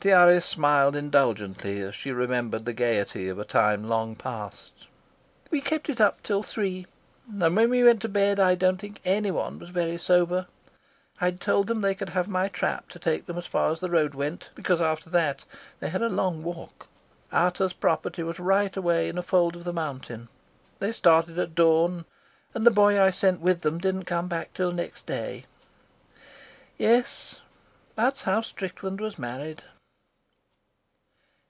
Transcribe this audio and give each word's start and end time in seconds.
Tiare 0.00 0.40
smiled 0.40 0.94
indulgently 0.94 1.80
as 1.82 1.92
she 1.92 2.12
remembered 2.12 2.64
the 2.64 2.72
gaiety 2.72 3.28
of 3.28 3.36
a 3.36 3.44
time 3.44 3.88
long 3.88 4.14
passed. 4.14 4.86
"We 5.50 5.60
kept 5.60 5.88
it 5.88 6.00
up 6.00 6.22
till 6.22 6.44
three, 6.44 6.86
and 7.28 7.56
when 7.56 7.68
we 7.68 7.82
went 7.82 8.00
to 8.02 8.08
bed 8.08 8.38
I 8.38 8.54
don't 8.54 8.76
think 8.76 9.00
anyone 9.04 9.58
was 9.58 9.70
very 9.70 9.98
sober. 9.98 10.46
I 11.20 11.24
had 11.24 11.40
told 11.40 11.66
them 11.66 11.80
they 11.80 11.96
could 11.96 12.10
have 12.10 12.28
my 12.28 12.46
trap 12.46 12.88
to 12.90 13.00
take 13.00 13.26
them 13.26 13.36
as 13.38 13.48
far 13.48 13.72
as 13.72 13.80
the 13.80 13.90
road 13.90 14.14
went, 14.14 14.50
because 14.54 14.80
after 14.80 15.10
that 15.10 15.44
they 15.80 15.88
had 15.88 16.02
a 16.02 16.08
long 16.08 16.44
walk. 16.44 16.86
Ata's 17.32 17.72
property 17.72 18.22
was 18.22 18.38
right 18.38 18.76
away 18.76 19.08
in 19.08 19.18
a 19.18 19.22
fold 19.24 19.56
of 19.56 19.64
the 19.64 19.72
mountain. 19.72 20.28
They 20.78 20.92
started 20.92 21.40
at 21.40 21.56
dawn, 21.56 22.04
and 22.54 22.64
the 22.64 22.70
boy 22.70 23.02
I 23.02 23.10
sent 23.10 23.40
with 23.40 23.62
them 23.62 23.78
didn't 23.80 24.04
come 24.04 24.28
back 24.28 24.54
till 24.54 24.70
next 24.70 25.06
day. 25.06 25.46
"Yes, 26.76 27.34
that's 27.96 28.22
how 28.22 28.42
Strickland 28.42 29.00
was 29.00 29.18
married." 29.18 29.64